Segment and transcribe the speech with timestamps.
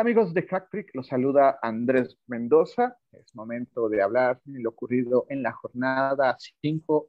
[0.00, 2.96] amigos de Hack Los saluda Andrés Mendoza.
[3.12, 7.08] Es momento de hablar de lo ocurrido en la jornada 5,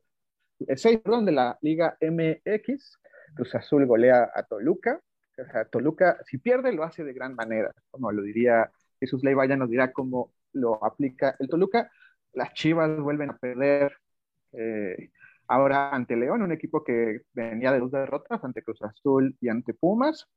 [0.67, 2.99] 6 eh, perdón, de la Liga MX.
[3.35, 4.99] Cruz Azul golea a Toluca.
[5.37, 8.69] O sea, Toluca, si pierde, lo hace de gran manera, como lo diría
[8.99, 11.89] Jesús Leiva, ya nos dirá cómo lo aplica el Toluca.
[12.33, 13.93] Las Chivas vuelven a perder
[14.51, 15.09] eh,
[15.47, 19.73] ahora ante León, un equipo que venía de dos derrotas, ante Cruz Azul y ante
[19.73, 20.27] Pumas.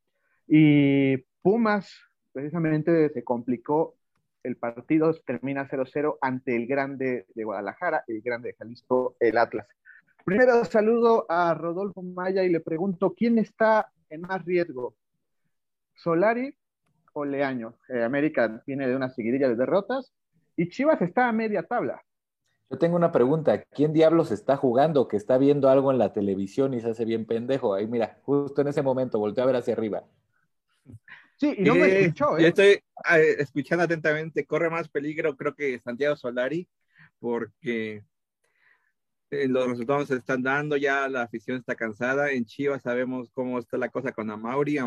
[0.47, 2.07] Y Pumas
[2.37, 3.95] precisamente se complicó
[4.43, 9.67] el partido, termina 0-0 ante el grande de Guadalajara, el grande de Jalisco, el Atlas.
[10.23, 14.95] Primero saludo a Rodolfo Maya y le pregunto, ¿quién está en más riesgo?
[15.95, 16.55] ¿Solari
[17.15, 17.79] o Leaño?
[17.89, 20.13] Eh, América viene de una seguidilla de derrotas
[20.57, 22.03] y Chivas está a media tabla.
[22.69, 23.63] Yo tengo una pregunta.
[23.63, 27.25] ¿Quién diablos está jugando que está viendo algo en la televisión y se hace bien
[27.25, 27.73] pendejo?
[27.73, 30.05] Ahí mira, justo en ese momento volteó a ver hacia arriba.
[31.39, 32.43] Sí, y no me eh, escuchó, ¿eh?
[32.43, 34.47] Yo estoy eh, escuchando atentamente.
[34.47, 36.67] Corre más peligro, creo que Santiago Solari,
[37.19, 38.05] porque
[39.31, 42.31] eh, los resultados se están dando, ya la afición está cansada.
[42.31, 44.79] En Chivas sabemos cómo está la cosa con Amauri.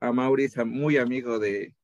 [0.00, 1.74] Amauri es muy amigo de,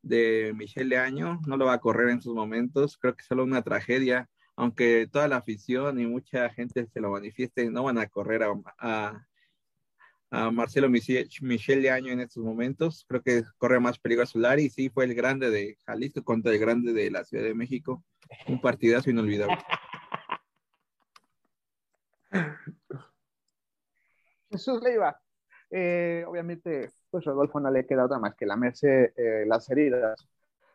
[0.00, 2.96] de Michelle Leaño, no lo va a correr en sus momentos.
[2.96, 4.26] Creo que es solo una tragedia,
[4.56, 8.54] aunque toda la afición y mucha gente se lo manifieste, no van a correr a
[8.78, 9.27] a
[10.30, 13.04] Marcelo Michel, de Año en estos momentos.
[13.08, 16.52] Creo que corre más peligro a Solari y sí fue el grande de Jalisco contra
[16.52, 18.04] el grande de la Ciudad de México.
[18.46, 19.56] Un partidazo inolvidable.
[24.50, 25.20] Jesús Leiva.
[25.70, 30.26] Eh, obviamente, pues Rodolfo no le queda otra más que lamerse eh, las heridas.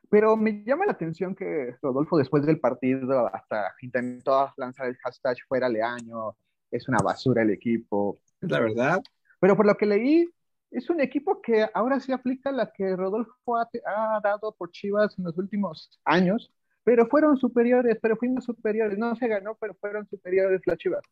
[0.09, 5.37] Pero me llama la atención que Rodolfo después del partido hasta intentó lanzar el hashtag
[5.47, 6.35] fuera Leaño,
[6.69, 8.19] es una basura el equipo.
[8.41, 9.01] Es la verdad.
[9.43, 10.25] Pero por lo que leí,
[10.71, 15.25] es un equipo que ahora sí aplica la que Rodolfo ha, dado por Chivas en
[15.25, 16.53] los últimos años,
[16.85, 18.97] pero fueron superiores, pero fuimos superiores.
[18.97, 21.03] No se ganó, pero fueron superiores las Chivas.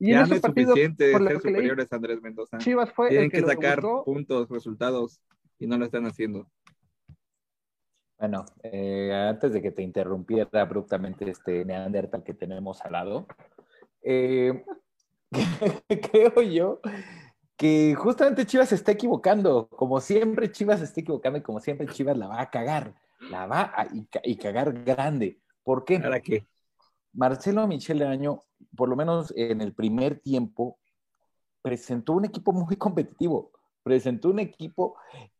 [0.00, 2.58] Y ya en no es suficiente ser superiores, Andrés Mendoza.
[2.58, 5.20] Chivas fue Tienen que, sacar puntos, resultados,
[5.60, 6.50] y no lo están haciendo.
[8.18, 13.28] Bueno, eh, antes de que te interrumpiera abruptamente este Neandertal que tenemos al lado,
[14.02, 14.64] eh,
[16.10, 16.80] creo yo
[17.56, 19.68] que justamente Chivas se está equivocando.
[19.68, 22.94] Como siempre, Chivas se está equivocando y como siempre, Chivas la va a cagar.
[23.30, 23.86] La va a
[24.24, 25.40] y, cagar grande.
[25.64, 25.98] ¿Por qué?
[25.98, 26.46] ¿Para qué?
[27.14, 28.42] Marcelo Michel Año,
[28.76, 30.78] por lo menos en el primer tiempo,
[31.62, 33.52] presentó un equipo muy competitivo.
[33.82, 34.96] Presentó un equipo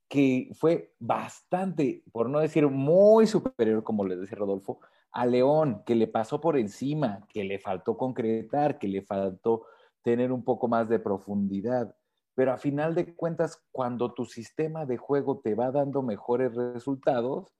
[0.08, 4.80] que fue bastante, por no decir muy superior, como le decía Rodolfo,
[5.12, 9.66] a León, que le pasó por encima, que le faltó concretar, que le faltó
[10.02, 11.94] tener un poco más de profundidad
[12.36, 17.52] pero a final de cuentas, cuando tu sistema de juego te va dando mejores resultados,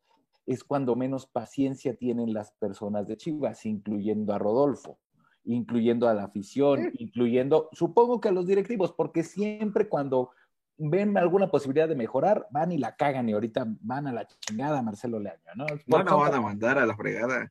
[0.45, 4.99] es cuando menos paciencia tienen las personas de Chivas, incluyendo a Rodolfo,
[5.45, 10.31] incluyendo a la afición, incluyendo, supongo que a los directivos, porque siempre cuando
[10.77, 14.83] ven alguna posibilidad de mejorar, van y la cagan y ahorita van a la chingada
[14.83, 15.65] Marcelo Leaño, ¿no?
[15.87, 17.51] No, no van a mandar a la fregada.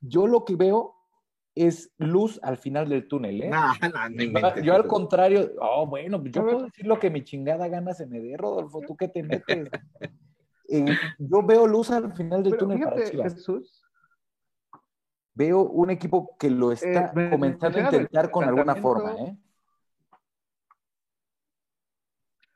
[0.00, 0.95] Yo lo que veo
[1.56, 3.50] es luz al final del túnel, ¿eh?
[4.62, 8.20] yo al contrario, oh, bueno, yo puedo decir lo que mi chingada gana se me
[8.20, 9.70] dé, Rodolfo, ¿tú qué te metes?
[10.68, 10.84] Eh,
[11.18, 13.82] yo veo luz al final del túnel para Jesús.
[15.32, 19.36] Veo un equipo que lo está eh, comenzando a intentar con alguna forma, ¿eh?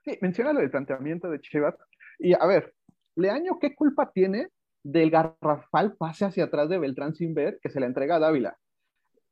[0.05, 1.75] Sí, menciona lo del planteamiento de Chivas.
[2.19, 2.75] Y a ver,
[3.17, 4.49] Leaño, ¿qué culpa tiene
[4.83, 8.59] del garrafal pase hacia atrás de Beltrán sin ver que se le entrega a Dávila?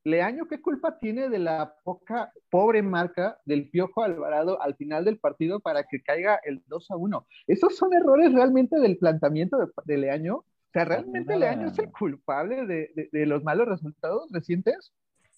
[0.04, 5.18] Leaño, ¿qué culpa tiene de la poca, pobre marca del Piojo Alvarado al final del
[5.18, 7.26] partido para que caiga el 2 a 1?
[7.46, 10.36] Esos son errores realmente del planteamiento de, Leaño.
[10.36, 14.92] O sea, ¿realmente Leaño es el culpable de, los malos resultados recientes?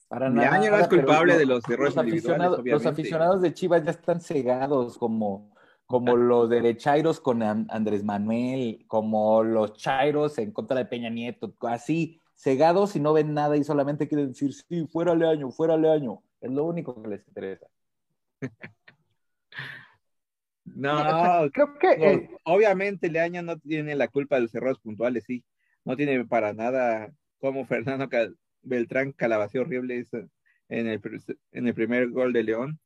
[0.09, 3.93] Para Leaño no es culpable de los errores los aficionados, los aficionados de Chivas ya
[3.93, 5.55] están cegados como,
[5.87, 12.21] como los derechairos con Andrés Manuel, como los chairos en contra de Peña Nieto, así
[12.41, 16.23] cegados y no ven nada y solamente quieren decir, sí, fuera Leaño, fuera Leaño.
[16.41, 17.67] Es lo único que les interesa.
[20.73, 25.45] No, creo que obviamente Leaño no tiene la culpa de los errores puntuales, sí.
[25.85, 28.09] No tiene para nada como Fernando
[28.63, 30.07] Beltrán Calabació horrible
[30.69, 31.01] en el,
[31.51, 32.79] en el primer gol de León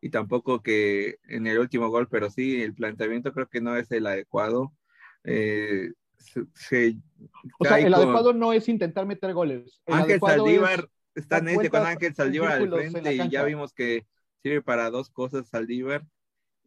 [0.00, 3.90] y tampoco que en el último gol, pero sí, el planteamiento creo que no es
[3.92, 4.72] el adecuado.
[5.22, 5.90] Eh,
[7.58, 9.80] o sea, el adecuado no es intentar meter goles.
[9.86, 14.06] Ángel Saldívar está en este con Ángel Saldívar al frente y ya vimos que
[14.42, 16.06] sirve para dos cosas Saldívar.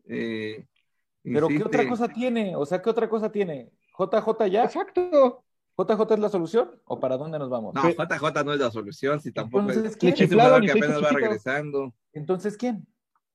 [0.06, 0.65] Eh,
[1.24, 2.56] Pero ¿qué otra cosa tiene?
[2.56, 3.71] O sea, ¿qué otra cosa tiene?
[3.98, 4.63] JJ ya.
[4.63, 5.44] Exacto.
[5.77, 6.71] ¿JJ es la solución?
[6.86, 7.74] ¿O para dónde nos vamos?
[7.74, 10.13] No, JJ no es la solución, si tampoco Entonces, es, ¿quién?
[10.13, 11.94] es un jugador que apenas va regresando.
[12.13, 12.86] Entonces, ¿quién?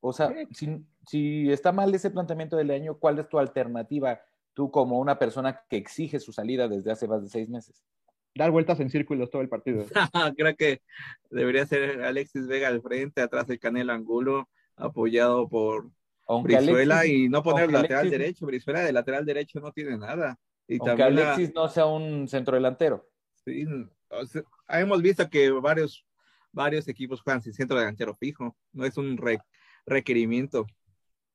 [0.01, 4.21] O sea, si, si, está mal ese planteamiento del año, ¿cuál es tu alternativa?
[4.57, 7.85] Tú como una persona que exige su salida desde hace más de seis meses.
[8.35, 9.85] Dar vueltas en círculos todo el partido.
[10.39, 10.81] Creo que
[11.29, 15.91] debería ser Alexis Vega al frente, atrás el Canelo Angulo, apoyado por
[16.27, 18.47] aunque Brizuela y no poner lateral derecho.
[18.47, 20.39] Brizuela de lateral derecho no tiene nada.
[20.67, 23.07] Y aunque Alexis no sea un centro delantero.
[23.45, 23.67] Sí,
[24.71, 26.07] hemos visto que varios,
[26.51, 28.57] varios equipos juegan sin centro delantero fijo.
[28.73, 29.21] No es un
[29.85, 30.67] requerimiento.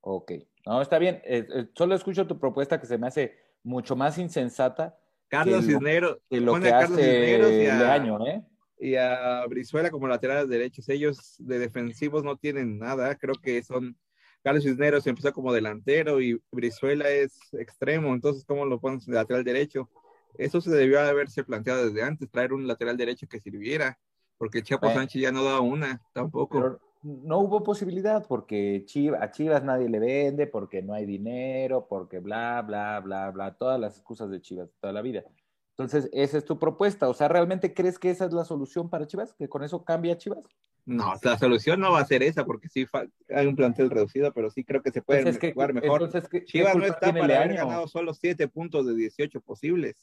[0.02, 0.32] Ok,
[0.66, 1.22] no, está bien.
[1.26, 4.98] Eh, eh, solo escucho tu propuesta que se me hace mucho más insensata.
[5.28, 6.18] Carlos Cisneros.
[6.30, 8.44] Que lo que hace y a, año, ¿eh?
[8.80, 10.90] Y a Brizuela como laterales derechos.
[10.90, 13.16] Ellos de defensivos no tienen nada.
[13.16, 13.96] Creo que son
[14.44, 19.44] Carlos Cisneros empezó como delantero y Brizuela es extremo, entonces ¿cómo lo pones de lateral
[19.44, 19.90] derecho?
[20.38, 24.00] Eso se debió haberse planteado desde antes, traer un lateral derecho que sirviera,
[24.38, 24.94] porque Chapo eh.
[24.94, 26.80] Sánchez ya no da una, tampoco.
[27.04, 28.86] No hubo posibilidad porque
[29.20, 33.80] a Chivas nadie le vende, porque no hay dinero, porque bla, bla, bla, bla, todas
[33.80, 35.24] las excusas de Chivas toda la vida.
[35.72, 37.10] Entonces, esa es tu propuesta.
[37.10, 39.34] O sea, ¿realmente crees que esa es la solución para Chivas?
[39.34, 40.44] ¿Que con eso cambia Chivas?
[40.86, 42.86] No, la solución no va a ser esa, porque sí
[43.30, 45.24] hay un plantel reducido, pero sí creo que se puede
[45.54, 46.10] jugar mejor.
[46.46, 49.96] Chivas no está para haber ganado solo 7 puntos de 18 posibles.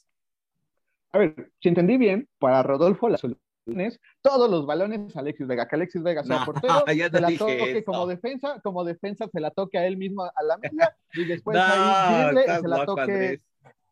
[1.11, 3.48] A ver, si entendí bien, para Rodolfo la solución
[4.21, 8.07] todos los balones a Alexis Vega, que Alexis Vega sea portero, se la toque como
[8.07, 12.35] defensa, como defensa se la toque a él mismo a la media, y después ahí
[12.61, 13.41] se la toque.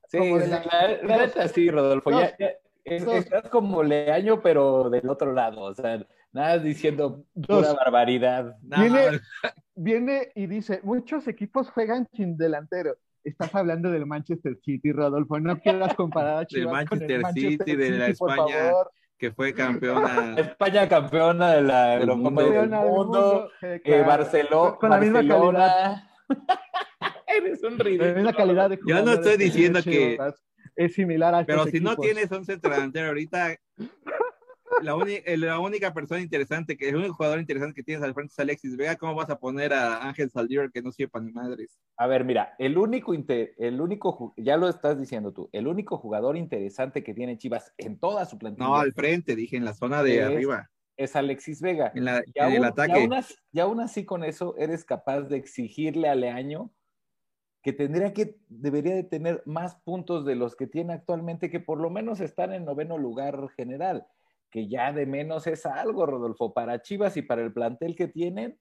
[0.10, 2.34] Sí, la, la, sí, Rodolfo, ya,
[2.86, 6.00] estás como Leaño, pero del otro lado, o sea,
[6.38, 8.56] Nada diciendo pura barbaridad.
[8.62, 9.20] Viene,
[9.76, 12.96] viene y dice, muchos equipos juegan sin delantero.
[13.24, 15.40] Estás hablando del Manchester City, Rodolfo.
[15.40, 18.72] No quieras comparar a Chivas Manchester, con el Manchester City, de la España
[19.18, 20.36] que fue campeona.
[20.38, 23.50] España campeona de la Eurocopa del Mundo.
[23.62, 24.78] Eh, Barcelona.
[24.80, 26.04] Con la misma calidad.
[27.28, 28.10] Eres un ridículo.
[28.10, 30.18] La misma calidad de Yo no estoy diciendo que
[30.76, 33.56] es similar a Pero si no tienes un centro delantero ahorita,
[34.82, 34.96] la,
[35.38, 38.78] la, única persona interesante, que el único jugador interesante que tienes al frente es Alexis
[38.78, 41.80] Vega, ¿cómo vas a poner a Ángel Saldier que no sepa ni madres?
[41.98, 46.38] A ver, mira, el único, el único, ya lo estás diciendo tú, el único jugador
[46.38, 48.68] interesante que tiene Chivas en toda su plantilla.
[48.68, 50.70] No, al frente, dije, en la zona de arriba.
[50.96, 51.92] Es Alexis Vega.
[51.94, 53.08] En, el ataque.
[53.52, 56.72] Y aún, así, con eso eres capaz de exigirle a Leaño
[57.62, 61.80] que tendría que, debería de tener más puntos de los que tiene actualmente, que por
[61.80, 64.08] lo menos están en noveno lugar general
[64.50, 68.60] que ya de menos es algo, Rodolfo, para Chivas y para el plantel que tienen,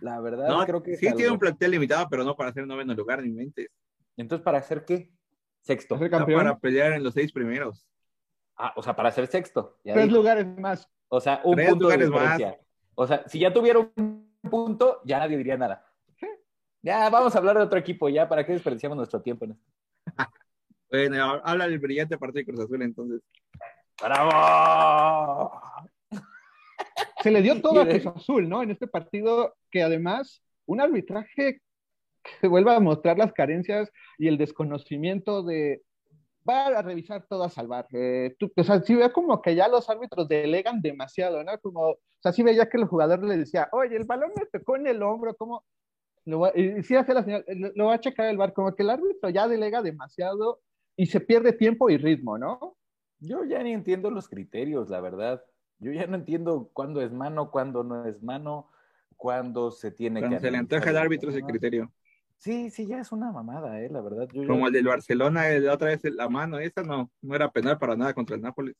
[0.00, 0.96] la verdad creo que...
[0.96, 3.68] Sí, tiene un plantel limitado, pero no para ser noveno lugar, ni mentes.
[4.16, 5.10] Entonces, ¿para hacer qué?
[5.62, 5.98] Sexto.
[5.98, 7.86] Para pelear en los seis primeros.
[8.56, 9.78] Ah, o sea, para ser sexto.
[9.82, 10.88] Tres lugares más.
[11.08, 12.48] O sea, un punto de diferencia.
[12.48, 12.56] Más.
[12.94, 15.84] O sea, si ya tuviera un punto, ya nadie diría nada.
[16.82, 19.66] Ya, vamos a hablar de otro equipo, ya, ¿para qué desperdiciamos nuestro tiempo en esto?
[20.90, 23.22] bueno, habla del brillante partido de Cruz Azul, entonces.
[24.02, 25.60] ¡Bravo!
[27.22, 28.62] Se le dio todo a Cruz Azul, ¿no?
[28.62, 31.60] En este partido que además un arbitraje
[32.40, 35.82] que vuelva a mostrar las carencias y el desconocimiento de
[36.48, 37.86] va a revisar todo a salvar.
[37.92, 41.58] Eh, o sea, sí ve como que ya los árbitros delegan demasiado, ¿no?
[41.60, 44.76] Como, o sea, sí veía que el jugador le decía, oye, el balón me tocó
[44.76, 45.64] en el hombro, ¿cómo?
[46.24, 48.90] Lo y sí hace la señal, lo va a checar el bar, como que el
[48.90, 50.60] árbitro ya delega demasiado
[50.96, 52.76] y se pierde tiempo y ritmo, ¿no?
[53.18, 55.42] Yo ya ni entiendo los criterios, la verdad.
[55.78, 58.70] Yo ya no entiendo cuándo es mano, cuándo no es mano,
[59.16, 60.42] cuándo se tiene Cuando que.
[60.42, 61.92] se le antoja al árbitro ese criterio.
[62.38, 64.28] Sí, sí, ya es una mamada, eh, la verdad.
[64.46, 67.96] Como el del Barcelona, la otra vez la mano, esa no, no era penal para
[67.96, 68.76] nada contra el Nápoles.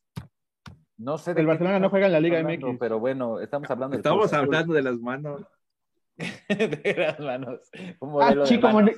[0.99, 1.33] No sé.
[1.33, 2.79] El Barcelona no juega en la Liga MX.
[2.79, 3.97] Pero bueno, estamos hablando.
[3.97, 5.43] Estamos hablando de las manos.
[6.49, 7.61] de las manos.
[8.21, 8.93] ah, sí, como, en,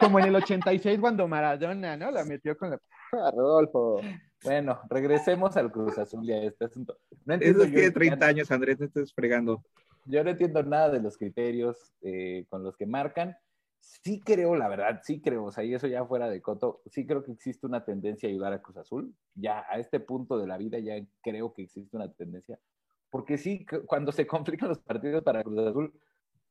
[0.00, 2.10] como en el 86 cuando Maradona, ¿no?
[2.10, 2.80] La metió con la...
[3.34, 4.00] Rodolfo.
[4.44, 6.98] Bueno, regresemos al Cruz Azul y a este asunto.
[7.24, 9.62] No entiendo Eso es que 30 años, Andrés, te estás fregando.
[10.04, 13.36] Yo no entiendo nada de los criterios eh, con los que marcan.
[13.80, 17.04] Sí creo, la verdad, sí creo, o sea, y eso ya fuera de coto, sí
[17.04, 19.14] creo que existe una tendencia a ayudar a Cruz Azul.
[19.34, 22.58] Ya a este punto de la vida ya creo que existe una tendencia.
[23.10, 25.92] Porque sí, cuando se complican los partidos para Cruz Azul,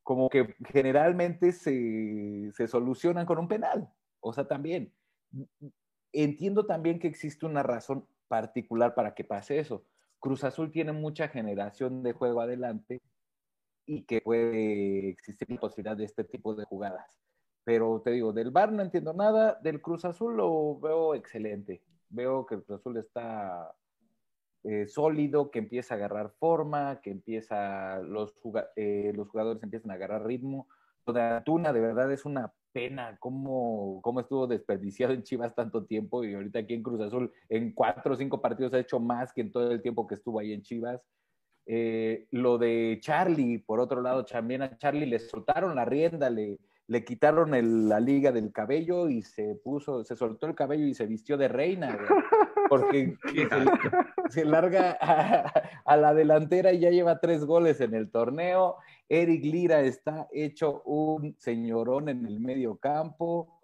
[0.03, 3.89] como que generalmente se, se solucionan con un penal.
[4.20, 4.93] O sea, también
[6.13, 9.86] entiendo también que existe una razón particular para que pase eso.
[10.20, 13.01] Cruz Azul tiene mucha generación de juego adelante
[13.86, 17.17] y que puede existir la posibilidad de este tipo de jugadas.
[17.63, 21.84] Pero te digo, del Bar no entiendo nada, del Cruz Azul lo veo excelente.
[22.10, 23.74] Veo que el Cruz Azul está
[24.63, 28.36] eh, sólido, que empieza a agarrar forma, que empieza, los,
[28.75, 30.68] eh, los jugadores empiezan a agarrar ritmo.
[31.06, 35.86] Lo de Antuna, de verdad, es una pena cómo, cómo estuvo desperdiciado en Chivas tanto
[35.86, 39.34] tiempo y ahorita aquí en Cruz Azul en cuatro o cinco partidos ha hecho más
[39.34, 41.01] que en todo el tiempo que estuvo ahí en Chivas.
[41.65, 46.60] Eh, lo de Charlie, por otro lado, también a Charlie le soltaron la rienda, le,
[46.91, 47.51] le quitaron
[47.88, 51.48] la liga del cabello y se puso, se soltó el cabello y se vistió de
[51.48, 51.98] reina,
[52.69, 53.15] porque
[54.29, 54.98] se, larga
[55.86, 58.75] a, la delantera y ya lleva tres goles en el torneo.
[59.07, 63.62] Eric Lira está hecho un señorón en el medio campo.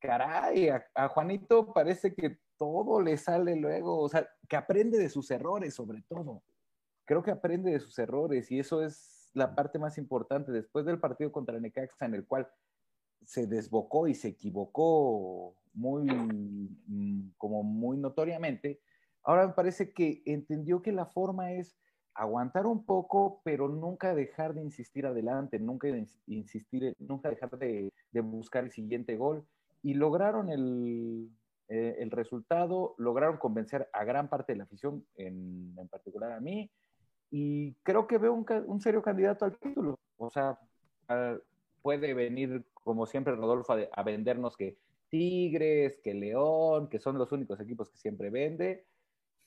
[0.00, 5.30] Caray, a Juanito parece que todo le sale luego, o sea, que aprende de sus
[5.30, 6.42] errores sobre todo.
[7.04, 10.52] Creo que aprende de sus errores y eso es la parte más importante.
[10.52, 12.48] Después del partido contra Necaxa, en el cual
[13.24, 18.80] se desbocó y se equivocó muy, mm, como muy notoriamente,
[19.22, 21.76] ahora me parece que entendió que la forma es
[22.14, 25.88] aguantar un poco, pero nunca dejar de insistir adelante, nunca
[26.26, 27.90] insistir, nunca dejar de,
[28.22, 29.46] buscar el siguiente gol.
[29.82, 31.30] Y lograron el,
[31.68, 36.40] eh, el, resultado, lograron convencer a gran parte de la afición, en, en particular a
[36.40, 36.70] mí,
[37.34, 39.98] y creo que veo un, serio candidato al título.
[40.18, 40.60] O sea,
[41.80, 44.76] puede venir, como siempre, Rodolfo a, vendernos que
[45.08, 48.84] Tigres, que León, que son los únicos equipos que siempre vende.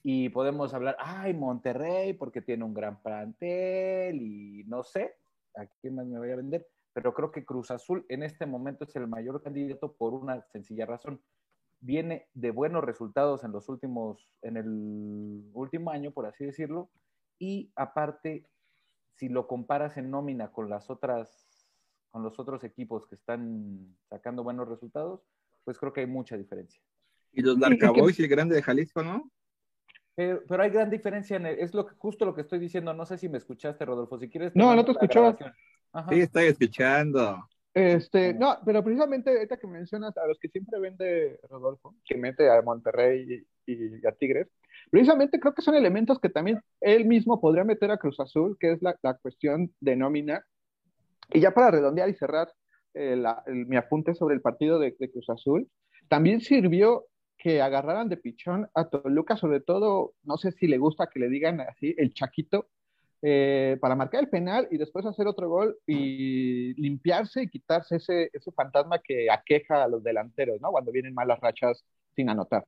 [0.01, 5.13] Y podemos hablar, ay, Monterrey, porque tiene un gran plantel y no sé
[5.55, 6.67] a quién más me voy a vender.
[6.91, 10.87] Pero creo que Cruz Azul en este momento es el mayor candidato por una sencilla
[10.87, 11.21] razón.
[11.81, 16.89] Viene de buenos resultados en los últimos, en el último año, por así decirlo,
[17.39, 18.45] y aparte,
[19.15, 21.67] si lo comparas en nómina con las otras,
[22.11, 25.21] con los otros equipos que están sacando buenos resultados,
[25.63, 26.81] pues creo que hay mucha diferencia.
[27.31, 29.29] Y los Larcaboys y el Grande de Jalisco, ¿no?
[30.15, 32.93] Pero, hay gran diferencia en es lo que, justo lo que estoy diciendo.
[32.93, 34.17] No sé si me escuchaste, Rodolfo.
[34.17, 34.55] Si quieres.
[34.55, 35.37] No, no te escuchó.
[36.09, 37.49] Sí, estoy escuchando.
[37.73, 42.49] Este, no, pero precisamente ahorita que mencionas a los que siempre vende Rodolfo, que mete
[42.49, 44.47] a Monterrey y a Tigres,
[44.95, 48.71] Precisamente creo que son elementos que también él mismo podría meter a Cruz Azul, que
[48.71, 50.45] es la, cuestión de nómina.
[51.33, 52.47] Y ya para redondear y cerrar
[52.93, 55.69] eh, mi apunte sobre el partido de, Cruz Azul,
[56.07, 61.09] también sirvió que agarraran de pichón a Toluca, sobre todo, no sé si le gusta
[61.11, 62.69] que le digan así, el Chaquito,
[63.21, 68.29] eh, para marcar el penal y después hacer otro gol y limpiarse y quitarse ese,
[68.31, 70.71] ese fantasma que aqueja a los delanteros, ¿no?
[70.71, 71.83] Cuando vienen malas rachas
[72.15, 72.63] sin anotar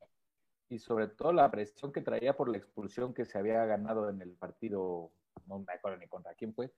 [0.70, 4.22] y sobre todo la presión que traía por la expulsión que se había ganado en
[4.22, 5.12] el partido,
[5.46, 6.72] no me acuerdo ni contra quién fue,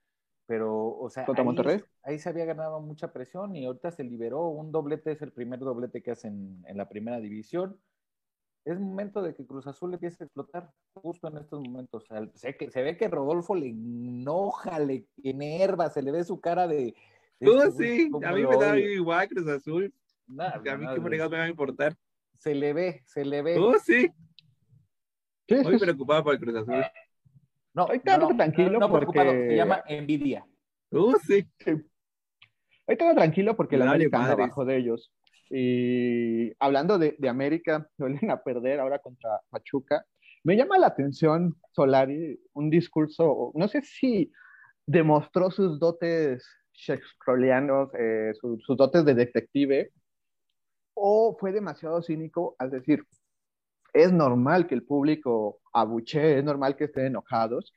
[0.46, 1.84] pero, o sea, ¿Contra ahí, Monterrey?
[2.04, 5.60] ahí se había ganado mucha presión y ahorita se liberó, un doblete es el primer
[5.60, 7.80] doblete que hacen en la primera división.
[8.66, 12.04] Es momento de que Cruz Azul empiece a explotar justo en estos momentos.
[12.04, 16.24] O sea, se, que, se ve que Rodolfo le enoja, le enerva, se le ve
[16.24, 16.94] su cara de...
[17.40, 19.94] Todo este sí, a mí me da igual Cruz Azul.
[20.38, 21.96] a mí qué me va a importar
[22.40, 23.58] se le ve, se le ve.
[23.60, 24.10] Oh, sí.
[25.50, 26.84] Muy preocupado por el Cruz Azul.
[27.74, 29.20] No, ahorita no, tranquilo no, porque...
[29.20, 30.46] se llama envidia.
[30.92, 31.46] Oh, sí.
[31.60, 31.72] sí.
[32.88, 35.14] Ahorita tranquilo porque la América anda abajo de ellos.
[35.50, 40.06] Y hablando de, de América, suelen a perder ahora contra Pachuca.
[40.44, 44.32] Me llama la atención, Solari, un discurso, no sé si
[44.86, 49.92] demostró sus dotes shakespearianos, eh, sus dotes de detective,
[51.00, 53.06] o fue demasiado cínico al decir,
[53.94, 57.74] es normal que el público abuche, es normal que estén enojados.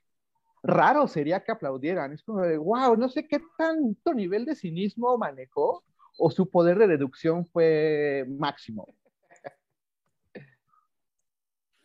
[0.63, 2.13] Raro sería que aplaudieran.
[2.13, 5.83] Es como de, wow, no sé qué tanto nivel de cinismo manejó
[6.19, 8.87] o su poder de deducción fue máximo.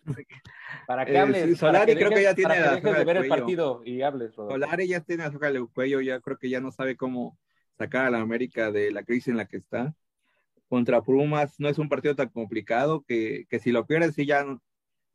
[0.87, 1.49] Para que hables.
[1.49, 4.33] Eh, Solari creo que ya tiene la de ver el partido y hables.
[4.33, 7.37] Solari ya tiene azúcar en el cuello, ya creo que ya no sabe cómo
[7.77, 9.93] sacar a la América de la crisis en la que está
[10.67, 14.45] contra Pumas no es un partido tan complicado que, que si lo pierden, sí ya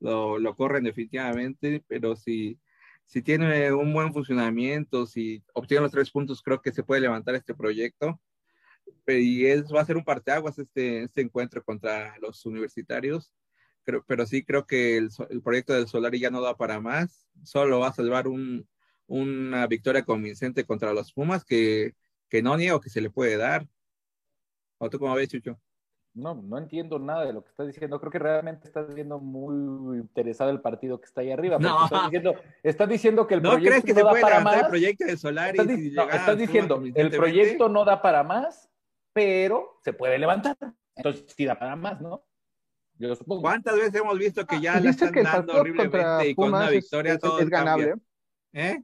[0.00, 2.58] lo, lo, corren definitivamente, pero si,
[3.06, 7.34] si tiene un buen funcionamiento, si obtiene los tres puntos, creo que se puede levantar
[7.34, 8.20] este proyecto.
[9.06, 13.32] Y es, va a ser un parteaguas este, este encuentro contra los universitarios.
[13.84, 17.28] Creo, pero sí creo que el, el, proyecto del Solari ya no da para más.
[17.42, 18.66] Solo va a salvar un,
[19.06, 21.94] una victoria convincente contra los Pumas que,
[22.28, 23.68] que no niego que se le puede dar.
[24.82, 25.58] ¿O tú cómo ves, Chucho?
[26.14, 27.98] No, no entiendo nada de lo que estás diciendo.
[27.98, 31.58] Creo que realmente estás viendo muy interesado el partido que está ahí arriba.
[31.58, 31.84] No.
[31.84, 34.62] Estás diciendo, estás diciendo que el proyecto crees que no se da puede para más.
[34.62, 35.58] el proyecto de Solari?
[35.58, 38.68] Estás, estás diciendo, el proyecto no da para más
[39.12, 40.56] pero se puede levantar.
[40.96, 42.24] Entonces, sí da para más, ¿no?
[42.98, 43.42] Yo supongo.
[43.42, 47.40] ¿Cuántas veces hemos visto que ya la están dando horriblemente y con una victoria todo
[47.40, 47.94] es, ganable?
[48.52, 48.82] ¿Eh?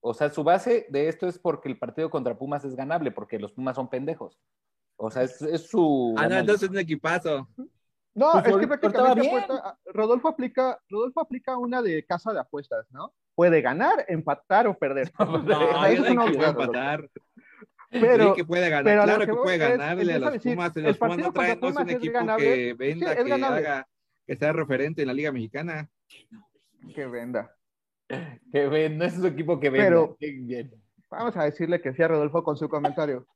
[0.00, 3.38] O sea, su base de esto es porque el partido contra Pumas es ganable, porque
[3.38, 4.38] los Pumas son pendejos.
[5.00, 5.38] O sea, es,
[5.68, 6.14] su.
[6.18, 7.48] Ah, no, entonces es un equipazo.
[8.14, 9.46] No, pues es que prácticamente
[9.86, 13.14] Rodolfo aplica, Rodolfo aplica una de casa de apuestas, ¿no?
[13.36, 15.12] Puede ganar, empatar o perder.
[15.16, 17.08] No, no eso es puede empatar.
[17.90, 20.76] Pero, sí que puede ganar, claro que, puede ganarle a los Pumas.
[20.76, 23.88] los Pumas no, traen, no es un equipo que venda, que haga,
[24.26, 25.88] que sea referente en la Liga Mexicana.
[26.92, 27.54] Que venda.
[28.08, 29.86] Que venda, es un equipo que venda.
[29.86, 30.18] Pero,
[31.08, 33.26] vamos a decirle que sí a Rodolfo con su comentario.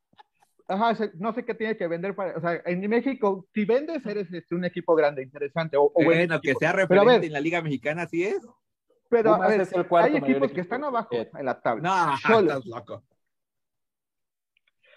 [0.69, 4.33] Ajá, no sé qué tiene que vender para, o sea, en México, si vendes, eres
[4.33, 5.77] este, un equipo grande, interesante.
[5.77, 8.47] O, bueno, que sea referente en la Liga Mexicana, sí es.
[9.09, 11.83] Pero a ver, hay equipos que están abajo en la tabla.
[11.83, 12.15] No,
[12.45, 13.03] estás loco.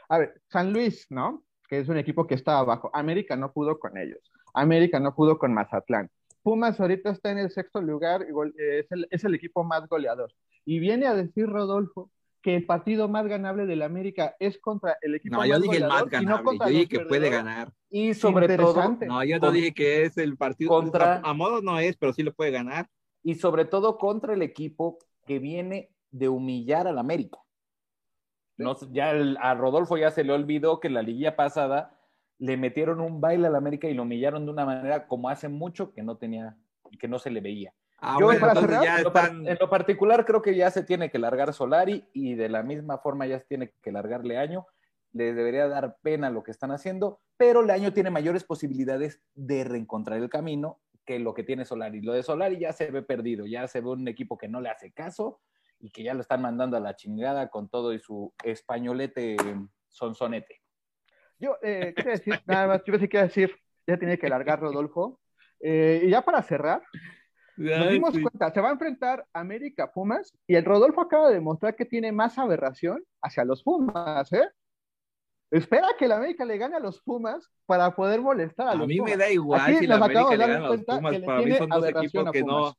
[0.07, 1.43] A ver, San Luis, ¿no?
[1.67, 2.89] Que es un equipo que está abajo.
[2.93, 4.19] América no pudo con ellos.
[4.53, 6.09] América no pudo con Mazatlán.
[6.43, 8.21] Pumas ahorita está en el sexto lugar,
[8.57, 10.31] es el, es el equipo más goleador.
[10.63, 12.11] Y viene a decir Rodolfo
[12.45, 15.87] que el partido más ganable del América es contra el equipo no, yo dije el
[15.87, 17.73] más ganable, yo dije que puede ganar.
[17.89, 21.79] Y sobre todo, no, yo no dije que es el partido contra a, modo no
[21.79, 22.87] es, pero sí lo puede ganar.
[23.23, 27.39] Y sobre todo contra el equipo que viene de humillar al América.
[28.57, 29.09] No, ya
[29.39, 31.99] a Rodolfo ya se le olvidó que la liguilla pasada
[32.37, 35.93] le metieron un baile al América y lo humillaron de una manera como hace mucho
[35.93, 36.55] que no tenía,
[36.99, 37.73] que no se le veía.
[37.97, 42.07] Ah, Yo, para cerrar, en, lo, particular, creo que ya se tiene que largar Solari
[42.13, 44.67] y de la misma forma ya se tiene que largar Leaño.
[45.13, 50.19] Les debería dar pena lo que están haciendo, pero Leaño tiene mayores posibilidades de reencontrar
[50.19, 52.01] el camino que lo que tiene Solari.
[52.01, 54.69] Lo de Solari ya se ve perdido, ya se ve un equipo que no le
[54.69, 55.39] hace caso
[55.79, 59.37] y que ya lo están mandando a la chingada con todo y su españolete
[59.87, 60.61] sonsonete.
[61.39, 63.55] Yo, eh, quiero decir, nada más, yo sí quiero decir,
[63.87, 65.21] ya tiene que largar Rodolfo.
[65.59, 66.81] Eh, y ya para cerrar,
[67.57, 71.75] nos dimos cuenta, se va a enfrentar América Pumas y el Rodolfo acaba de demostrar
[71.75, 74.47] que tiene más aberración hacia los Pumas, ¿eh?
[75.51, 78.99] Espera que el América le gane a los Pumas para poder molestar a, los Pumas.
[78.99, 81.51] A mí me da igual si la América le gana a los Pumas, para mí
[81.53, 82.73] son dos equipos que no,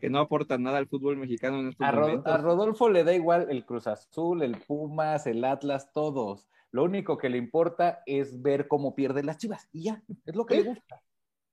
[0.00, 2.32] que no aportan nada al fútbol mexicano en estos a momentos.
[2.32, 6.48] A Rodolfo le da igual el Cruz Azul, el Pumas, el Atlas, todos.
[6.70, 10.44] Lo único que le importa es ver cómo pierden las chivas y ya, es lo
[10.44, 11.02] que le gusta.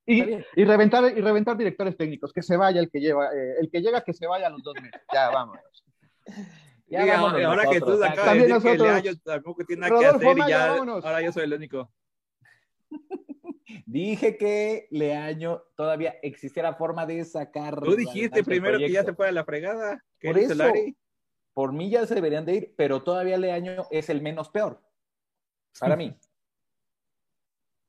[0.07, 3.81] Y, reventar, y reventar directores técnicos, que se vaya el que lleva, eh, el que
[3.81, 5.01] llega que se vaya a los dos meses.
[5.13, 5.63] Ya, vámonos.
[6.87, 10.47] Ya, ahora que tú acabas de decir que Leaño tampoco tiene nada que hacer y
[10.47, 11.91] ya, ahora yo soy el único.
[13.87, 17.81] Dije que Leaño todavía existiera forma de sacar.
[17.81, 20.03] Tú dijiste primero que ya se fue a la fregada.
[20.21, 20.63] Por eso,
[21.53, 24.79] por mí ya se deberían de ir, pero todavía Leaño es el menos peor.
[25.79, 26.15] Para mí.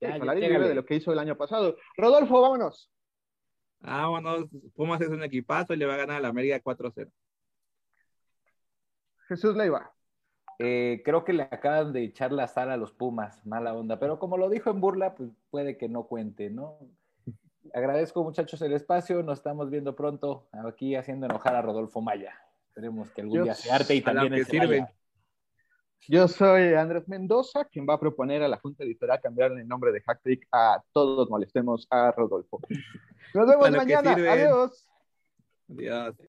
[0.01, 1.77] De lo que hizo el año pasado.
[1.97, 2.91] Rodolfo, vámonos.
[3.81, 4.47] Vámonos.
[4.75, 7.11] Pumas es un equipazo y le va a ganar a la América 4-0.
[9.29, 9.93] Jesús Leiva.
[10.59, 14.19] Eh, creo que le acaban de echar la sal a los Pumas, mala onda, pero
[14.19, 16.79] como lo dijo en burla, pues puede que no cuente, ¿no?
[17.75, 22.35] Agradezco muchachos el espacio, nos estamos viendo pronto aquí haciendo enojar a Rodolfo Maya.
[22.69, 24.87] Esperemos que algún día se arte y también se sirve.
[26.09, 29.93] Yo soy Andrés Mendoza, quien va a proponer a la Junta Editorial cambiar el nombre
[29.93, 32.61] de Hacktrick a Todos Molestemos a Rodolfo.
[33.35, 34.13] Nos vemos mañana.
[34.13, 34.89] Adiós.
[35.69, 36.17] Adiós.